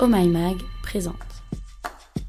Oh 0.00 0.06
My 0.06 0.28
Mag 0.28 0.58
présente. 0.80 1.16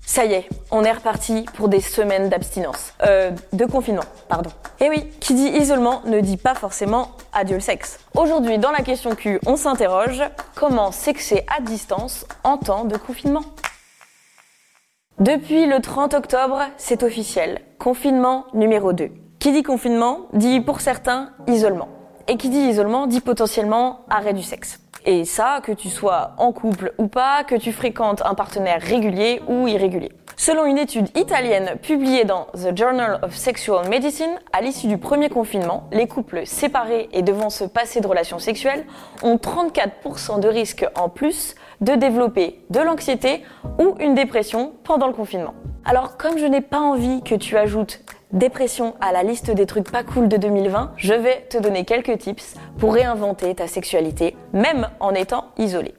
Ça 0.02 0.25
y 0.25 0.33
est, 0.33 0.50
on 0.71 0.83
est 0.83 0.92
reparti 0.92 1.46
pour 1.54 1.69
des 1.69 1.81
semaines 1.81 2.27
d'abstinence. 2.27 2.93
Euh, 3.05 3.29
de 3.53 3.65
confinement, 3.65 4.05
pardon. 4.27 4.49
Et 4.79 4.89
oui, 4.89 5.05
qui 5.19 5.35
dit 5.35 5.49
isolement 5.49 6.01
ne 6.05 6.19
dit 6.19 6.37
pas 6.37 6.55
forcément 6.55 7.11
adieu 7.32 7.58
le 7.58 7.61
sexe. 7.61 8.00
Aujourd'hui, 8.16 8.57
dans 8.57 8.71
la 8.71 8.82
question 8.82 9.13
Q, 9.13 9.39
on 9.45 9.55
s'interroge 9.55 10.23
comment 10.55 10.91
sexer 10.91 11.45
à 11.55 11.61
distance 11.61 12.25
en 12.43 12.57
temps 12.57 12.86
de 12.86 12.97
confinement? 12.97 13.43
Depuis 15.20 15.68
le 15.68 15.80
30 15.80 16.16
octobre, 16.16 16.62
c'est 16.78 17.04
officiel. 17.04 17.62
Confinement 17.78 18.48
numéro 18.56 18.94
2. 18.94 19.12
Qui 19.38 19.52
dit 19.52 19.62
confinement 19.62 20.22
dit 20.34 20.60
pour 20.60 20.82
certains 20.82 21.34
isolement. 21.46 21.98
Et 22.30 22.38
qui 22.38 22.50
dit 22.50 22.59
isolement 22.59 23.07
dit 23.07 23.21
potentiellement 23.21 24.02
arrêt 24.07 24.34
du 24.34 24.43
sexe. 24.43 24.80
Et 25.04 25.25
ça, 25.25 25.62
que 25.64 25.71
tu 25.71 25.89
sois 25.89 26.34
en 26.38 26.52
couple 26.52 26.94
ou 27.00 27.07
pas, 27.07 27.44
que 27.44 27.55
tu 27.55 27.71
fréquentes 27.71 28.21
un 28.23 28.36
partenaire 28.36 28.80
régulier 28.80 29.41
ou 29.48 29.67
irrégulier. 29.67 30.12
Selon 30.38 30.66
une 30.66 30.77
étude 30.77 31.09
italienne 31.18 31.77
publiée 31.81 32.26
dans 32.26 32.45
The 32.54 32.77
Journal 32.77 33.20
of 33.23 33.35
Sexual 33.35 33.90
Medicine, 33.90 34.40
à 34.54 34.62
l'issue 34.62 34.85
du 34.85 34.99
premier 34.99 35.30
confinement, 35.30 35.90
les 35.91 36.07
couples 36.07 36.45
séparés 36.45 37.09
et 37.13 37.23
devant 37.23 37.49
se 37.49 37.63
passer 37.63 37.99
de 37.99 38.05
relations 38.05 38.38
sexuelles 38.38 38.85
ont 39.23 39.38
34% 39.38 40.40
de 40.40 40.48
risque 40.48 40.85
en 40.96 41.09
plus 41.09 41.55
de 41.82 41.96
développer 41.96 42.62
de 42.70 42.80
l'anxiété 42.80 43.43
ou 43.80 43.96
une 43.99 44.13
dépression 44.13 44.73
pendant 44.84 45.07
le 45.07 45.13
confinement. 45.13 45.55
Alors 45.84 46.16
comme 46.16 46.38
je 46.38 46.46
n'ai 46.46 46.62
pas 46.62 46.80
envie 46.80 47.23
que 47.23 47.34
tu 47.34 47.57
ajoutes 47.57 48.02
dépression 48.32 48.96
à 49.02 49.12
la 49.12 49.24
liste 49.24 49.52
des 49.52 49.66
trucs 49.66 49.92
pas 49.92 50.04
cool 50.04 50.28
de 50.28 50.38
2020, 50.38 50.94
je 50.98 51.14
vais 51.14 51.46
te 51.50 51.58
donner 51.58 51.86
quelques 51.86 52.18
tips 52.18 52.55
pour 52.78 52.94
réinventer 52.94 53.55
ta 53.55 53.68
sexualité, 53.68 54.36
même 54.54 54.90
en 55.00 55.14
étant 55.14 55.52
isolé. 55.58 55.94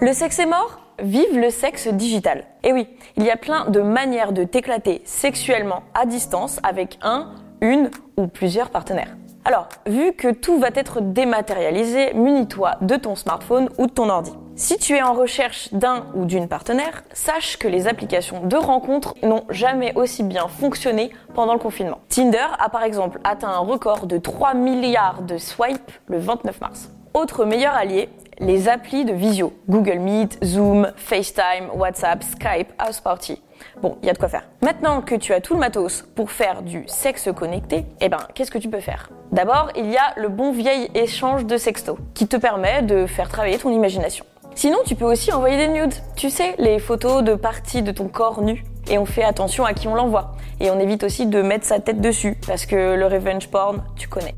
Le 0.00 0.12
sexe 0.12 0.38
est 0.38 0.46
mort 0.46 0.78
Vive 1.02 1.38
le 1.38 1.50
sexe 1.50 1.88
digital. 1.88 2.44
Et 2.62 2.72
oui, 2.72 2.86
il 3.16 3.24
y 3.24 3.30
a 3.30 3.36
plein 3.36 3.64
de 3.64 3.80
manières 3.80 4.32
de 4.32 4.44
t'éclater 4.44 5.00
sexuellement 5.04 5.82
à 5.94 6.06
distance 6.06 6.60
avec 6.62 6.98
un, 7.02 7.32
une 7.60 7.90
ou 8.16 8.28
plusieurs 8.28 8.70
partenaires. 8.70 9.16
Alors, 9.44 9.68
vu 9.86 10.12
que 10.12 10.32
tout 10.32 10.58
va 10.58 10.68
être 10.74 11.00
dématérialisé, 11.00 12.12
munis-toi 12.14 12.76
de 12.82 12.94
ton 12.94 13.16
smartphone 13.16 13.68
ou 13.78 13.86
de 13.86 13.92
ton 13.92 14.08
ordi. 14.10 14.32
Si 14.54 14.76
tu 14.76 14.94
es 14.94 15.02
en 15.02 15.14
recherche 15.14 15.72
d'un 15.72 16.04
ou 16.14 16.26
d'une 16.26 16.46
partenaire, 16.46 17.04
sache 17.14 17.56
que 17.56 17.68
les 17.68 17.88
applications 17.88 18.44
de 18.44 18.56
rencontres 18.56 19.14
n'ont 19.22 19.44
jamais 19.48 19.94
aussi 19.94 20.22
bien 20.22 20.46
fonctionné 20.46 21.10
pendant 21.34 21.54
le 21.54 21.58
confinement. 21.58 22.00
Tinder 22.10 22.46
a 22.58 22.68
par 22.68 22.82
exemple 22.82 23.18
atteint 23.24 23.48
un 23.48 23.58
record 23.58 24.06
de 24.06 24.18
3 24.18 24.52
milliards 24.52 25.22
de 25.22 25.38
swipes 25.38 25.90
le 26.06 26.18
29 26.18 26.60
mars. 26.60 26.90
Autre 27.14 27.46
meilleur 27.46 27.74
allié, 27.74 28.10
les 28.40 28.68
applis 28.68 29.06
de 29.06 29.14
visio. 29.14 29.54
Google 29.70 29.98
Meet, 29.98 30.38
Zoom, 30.44 30.92
FaceTime, 30.96 31.70
WhatsApp, 31.74 32.22
Skype, 32.22 32.72
House 32.78 33.00
Party. 33.00 33.42
Bon, 33.80 33.96
il 34.02 34.06
y 34.06 34.10
a 34.10 34.12
de 34.12 34.18
quoi 34.18 34.28
faire. 34.28 34.44
Maintenant 34.60 35.00
que 35.00 35.14
tu 35.14 35.32
as 35.32 35.40
tout 35.40 35.54
le 35.54 35.60
matos 35.60 36.02
pour 36.14 36.30
faire 36.30 36.62
du 36.62 36.84
sexe 36.88 37.30
connecté, 37.34 37.86
eh 38.00 38.08
ben, 38.10 38.20
qu'est-ce 38.34 38.50
que 38.50 38.58
tu 38.58 38.68
peux 38.68 38.80
faire? 38.80 39.08
D'abord, 39.30 39.70
il 39.76 39.90
y 39.90 39.96
a 39.96 40.12
le 40.16 40.28
bon 40.28 40.52
vieil 40.52 40.90
échange 40.94 41.46
de 41.46 41.56
sexto, 41.56 41.96
qui 42.12 42.28
te 42.28 42.36
permet 42.36 42.82
de 42.82 43.06
faire 43.06 43.28
travailler 43.28 43.56
ton 43.56 43.70
imagination. 43.70 44.26
Sinon, 44.54 44.78
tu 44.84 44.94
peux 44.94 45.04
aussi 45.04 45.32
envoyer 45.32 45.56
des 45.56 45.68
nudes. 45.68 45.94
Tu 46.16 46.30
sais, 46.30 46.54
les 46.58 46.78
photos 46.78 47.22
de 47.22 47.34
parties 47.34 47.82
de 47.82 47.92
ton 47.92 48.08
corps 48.08 48.42
nu. 48.42 48.64
Et 48.90 48.98
on 48.98 49.06
fait 49.06 49.24
attention 49.24 49.64
à 49.64 49.72
qui 49.72 49.88
on 49.88 49.94
l'envoie. 49.94 50.32
Et 50.60 50.70
on 50.70 50.78
évite 50.78 51.04
aussi 51.04 51.26
de 51.26 51.42
mettre 51.42 51.64
sa 51.64 51.80
tête 51.80 52.00
dessus, 52.00 52.38
parce 52.46 52.66
que 52.66 52.94
le 52.94 53.06
revenge 53.06 53.48
porn, 53.48 53.82
tu 53.96 54.08
connais. 54.08 54.34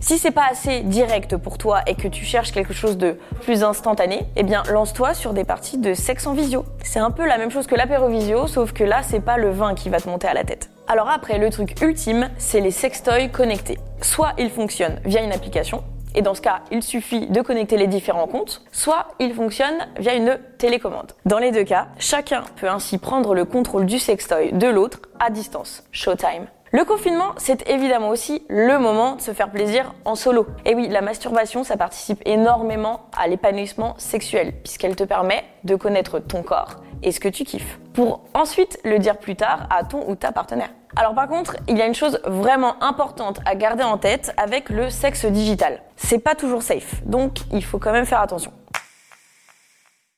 Si 0.00 0.18
c'est 0.18 0.32
pas 0.32 0.46
assez 0.50 0.80
direct 0.80 1.36
pour 1.36 1.58
toi 1.58 1.82
et 1.86 1.94
que 1.94 2.08
tu 2.08 2.24
cherches 2.24 2.50
quelque 2.50 2.72
chose 2.72 2.98
de 2.98 3.16
plus 3.42 3.62
instantané, 3.62 4.26
eh 4.34 4.42
bien 4.42 4.64
lance-toi 4.68 5.14
sur 5.14 5.32
des 5.32 5.44
parties 5.44 5.78
de 5.78 5.94
sexe 5.94 6.26
en 6.26 6.34
visio. 6.34 6.64
C'est 6.82 6.98
un 6.98 7.12
peu 7.12 7.24
la 7.24 7.38
même 7.38 7.52
chose 7.52 7.68
que 7.68 7.76
l'apéro 7.76 8.08
visio, 8.08 8.48
sauf 8.48 8.72
que 8.72 8.82
là 8.82 9.02
c'est 9.04 9.20
pas 9.20 9.36
le 9.36 9.50
vin 9.50 9.76
qui 9.76 9.90
va 9.90 10.00
te 10.00 10.08
monter 10.08 10.26
à 10.26 10.34
la 10.34 10.42
tête. 10.42 10.70
Alors 10.88 11.08
après, 11.08 11.38
le 11.38 11.48
truc 11.50 11.80
ultime, 11.80 12.30
c'est 12.36 12.60
les 12.60 12.72
sextoys 12.72 13.30
connectés. 13.30 13.78
Soit 14.00 14.32
ils 14.38 14.50
fonctionnent 14.50 14.98
via 15.04 15.22
une 15.22 15.30
application, 15.30 15.84
et 16.14 16.22
dans 16.22 16.34
ce 16.34 16.40
cas, 16.40 16.60
il 16.70 16.82
suffit 16.82 17.26
de 17.26 17.40
connecter 17.40 17.76
les 17.76 17.86
différents 17.86 18.26
comptes, 18.26 18.62
soit 18.72 19.08
ils 19.18 19.34
fonctionnent 19.34 19.88
via 19.98 20.14
une 20.14 20.38
télécommande. 20.58 21.12
Dans 21.24 21.38
les 21.38 21.52
deux 21.52 21.64
cas, 21.64 21.88
chacun 21.98 22.44
peut 22.56 22.68
ainsi 22.68 22.98
prendre 22.98 23.34
le 23.34 23.44
contrôle 23.44 23.86
du 23.86 23.98
sextoy 23.98 24.52
de 24.52 24.68
l'autre 24.68 25.00
à 25.18 25.30
distance. 25.30 25.84
Showtime. 25.92 26.46
Le 26.74 26.86
confinement, 26.86 27.34
c'est 27.36 27.68
évidemment 27.68 28.08
aussi 28.08 28.46
le 28.48 28.78
moment 28.78 29.16
de 29.16 29.20
se 29.20 29.34
faire 29.34 29.50
plaisir 29.50 29.92
en 30.06 30.14
solo. 30.14 30.46
Et 30.64 30.74
oui, 30.74 30.88
la 30.88 31.02
masturbation, 31.02 31.64
ça 31.64 31.76
participe 31.76 32.22
énormément 32.24 33.10
à 33.14 33.28
l'épanouissement 33.28 33.94
sexuel, 33.98 34.54
puisqu'elle 34.62 34.96
te 34.96 35.04
permet 35.04 35.44
de 35.64 35.76
connaître 35.76 36.18
ton 36.18 36.42
corps 36.42 36.76
et 37.02 37.12
ce 37.12 37.20
que 37.20 37.28
tu 37.28 37.44
kiffes, 37.44 37.78
pour 37.92 38.24
ensuite 38.32 38.80
le 38.84 38.98
dire 38.98 39.18
plus 39.18 39.36
tard 39.36 39.66
à 39.68 39.84
ton 39.84 40.08
ou 40.08 40.14
ta 40.14 40.32
partenaire. 40.32 40.70
Alors 40.96 41.14
par 41.14 41.28
contre, 41.28 41.56
il 41.68 41.76
y 41.76 41.82
a 41.82 41.86
une 41.86 41.94
chose 41.94 42.18
vraiment 42.24 42.82
importante 42.82 43.40
à 43.44 43.54
garder 43.54 43.82
en 43.82 43.98
tête 43.98 44.32
avec 44.38 44.70
le 44.70 44.88
sexe 44.88 45.26
digital. 45.26 45.82
C'est 45.96 46.20
pas 46.20 46.34
toujours 46.34 46.62
safe, 46.62 47.04
donc 47.04 47.40
il 47.52 47.62
faut 47.62 47.78
quand 47.78 47.92
même 47.92 48.06
faire 48.06 48.22
attention. 48.22 48.52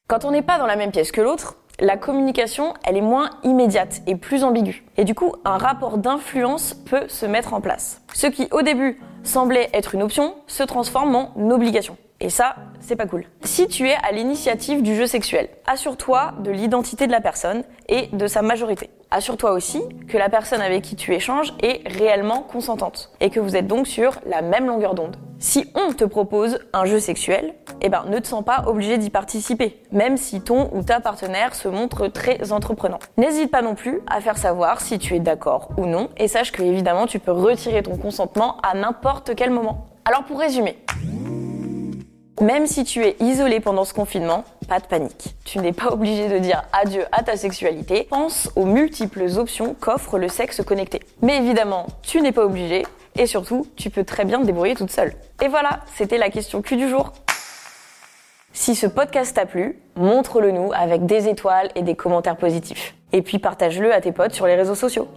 Quand 0.06 0.24
on 0.24 0.30
n'est 0.30 0.42
pas 0.42 0.58
dans 0.58 0.66
la 0.66 0.76
même 0.76 0.92
pièce 0.92 1.10
que 1.10 1.20
l'autre, 1.20 1.56
la 1.80 1.96
communication, 1.96 2.74
elle 2.84 2.96
est 2.96 3.02
moins 3.02 3.30
immédiate 3.42 4.02
et 4.06 4.14
plus 4.14 4.44
ambiguë. 4.44 4.84
Et 4.96 5.04
du 5.04 5.14
coup, 5.14 5.34
un 5.44 5.58
rapport 5.58 5.98
d'influence 5.98 6.74
peut 6.74 7.08
se 7.08 7.26
mettre 7.26 7.52
en 7.52 7.60
place. 7.60 8.02
Ce 8.12 8.26
qui, 8.28 8.48
au 8.52 8.62
début, 8.62 9.00
semblait 9.24 9.70
être 9.72 9.94
une 9.94 10.02
option, 10.02 10.34
se 10.46 10.62
transforme 10.62 11.16
en 11.16 11.50
obligation. 11.50 11.96
Et 12.20 12.30
ça, 12.30 12.54
c'est 12.78 12.96
pas 12.96 13.06
cool. 13.06 13.24
Si 13.42 13.66
tu 13.66 13.88
es 13.88 13.96
à 14.02 14.12
l'initiative 14.12 14.82
du 14.82 14.94
jeu 14.94 15.06
sexuel, 15.06 15.48
assure-toi 15.66 16.34
de 16.44 16.52
l'identité 16.52 17.06
de 17.06 17.12
la 17.12 17.20
personne 17.20 17.64
et 17.88 18.06
de 18.12 18.26
sa 18.28 18.40
majorité. 18.40 18.90
Assure-toi 19.10 19.52
aussi 19.52 19.82
que 20.08 20.16
la 20.16 20.28
personne 20.28 20.60
avec 20.60 20.82
qui 20.82 20.96
tu 20.96 21.12
échanges 21.12 21.52
est 21.62 21.86
réellement 21.86 22.42
consentante 22.42 23.10
et 23.20 23.30
que 23.30 23.40
vous 23.40 23.56
êtes 23.56 23.66
donc 23.66 23.86
sur 23.86 24.20
la 24.26 24.42
même 24.42 24.66
longueur 24.66 24.94
d'onde. 24.94 25.16
Si 25.46 25.70
on 25.74 25.92
te 25.92 26.04
propose 26.04 26.58
un 26.72 26.86
jeu 26.86 26.98
sexuel, 26.98 27.54
eh 27.82 27.90
ben 27.90 28.06
ne 28.08 28.18
te 28.18 28.26
sens 28.26 28.42
pas 28.42 28.64
obligé 28.66 28.96
d'y 28.96 29.10
participer, 29.10 29.78
même 29.92 30.16
si 30.16 30.40
ton 30.40 30.70
ou 30.72 30.82
ta 30.82 31.00
partenaire 31.00 31.54
se 31.54 31.68
montre 31.68 32.08
très 32.08 32.50
entreprenant. 32.50 32.98
N'hésite 33.18 33.50
pas 33.50 33.60
non 33.60 33.74
plus 33.74 34.00
à 34.06 34.22
faire 34.22 34.38
savoir 34.38 34.80
si 34.80 34.98
tu 34.98 35.14
es 35.14 35.20
d'accord 35.20 35.68
ou 35.76 35.84
non 35.84 36.08
et 36.16 36.28
sache 36.28 36.50
que 36.50 36.62
évidemment 36.62 37.06
tu 37.06 37.18
peux 37.18 37.30
retirer 37.30 37.82
ton 37.82 37.98
consentement 37.98 38.56
à 38.62 38.74
n'importe 38.74 39.34
quel 39.34 39.50
moment. 39.50 39.84
Alors 40.06 40.24
pour 40.24 40.40
résumer, 40.40 40.78
même 42.40 42.66
si 42.66 42.84
tu 42.84 43.04
es 43.04 43.14
isolé 43.20 43.60
pendant 43.60 43.84
ce 43.84 43.92
confinement, 43.92 44.44
pas 44.66 44.80
de 44.80 44.86
panique. 44.86 45.36
Tu 45.44 45.58
n'es 45.58 45.74
pas 45.74 45.92
obligé 45.92 46.28
de 46.28 46.38
dire 46.38 46.62
adieu 46.72 47.04
à 47.12 47.22
ta 47.22 47.36
sexualité. 47.36 48.06
Pense 48.08 48.50
aux 48.56 48.64
multiples 48.64 49.26
options 49.36 49.76
qu'offre 49.78 50.18
le 50.18 50.28
sexe 50.28 50.62
connecté. 50.64 51.00
Mais 51.20 51.36
évidemment, 51.36 51.84
tu 52.00 52.22
n'es 52.22 52.32
pas 52.32 52.46
obligé. 52.46 52.86
Et 53.16 53.26
surtout, 53.26 53.66
tu 53.76 53.90
peux 53.90 54.04
très 54.04 54.24
bien 54.24 54.40
te 54.40 54.46
débrouiller 54.46 54.74
toute 54.74 54.90
seule. 54.90 55.12
Et 55.42 55.48
voilà, 55.48 55.80
c'était 55.94 56.18
la 56.18 56.30
question 56.30 56.62
Q 56.62 56.76
du 56.76 56.88
jour. 56.88 57.12
Si 58.52 58.74
ce 58.74 58.86
podcast 58.86 59.34
t'a 59.34 59.46
plu, 59.46 59.78
montre-le 59.96 60.50
nous 60.50 60.72
avec 60.72 61.06
des 61.06 61.28
étoiles 61.28 61.70
et 61.74 61.82
des 61.82 61.96
commentaires 61.96 62.36
positifs. 62.36 62.94
Et 63.12 63.22
puis 63.22 63.38
partage-le 63.38 63.92
à 63.92 64.00
tes 64.00 64.12
potes 64.12 64.32
sur 64.32 64.46
les 64.46 64.54
réseaux 64.54 64.74
sociaux. 64.74 65.08